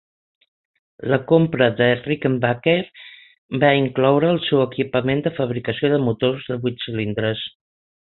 La 1.11 1.19
compra 1.31 1.67
de 1.81 1.89
Rickenbacker 1.99 2.75
va 3.65 3.71
incloure 3.83 4.33
el 4.37 4.43
seu 4.49 4.65
equipament 4.67 5.25
de 5.29 5.37
fabricació 5.41 5.93
de 5.97 6.05
motors 6.11 6.53
de 6.53 6.63
vuit 6.67 6.87
cilindres. 6.89 7.51